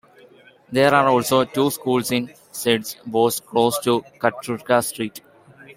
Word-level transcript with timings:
There 0.71 0.95
are 0.95 1.07
also 1.09 1.45
two 1.45 1.69
schools 1.69 2.11
in 2.11 2.29
Siedlce, 2.51 2.95
both 3.05 3.45
close 3.45 3.77
to 3.81 4.01
Kartuska 4.19 4.83
Street. 4.83 5.21